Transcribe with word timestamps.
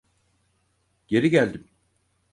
Geri 1.07 1.29
geldim. 1.29 1.67